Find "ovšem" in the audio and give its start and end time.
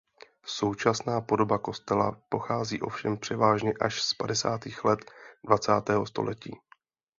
2.81-3.17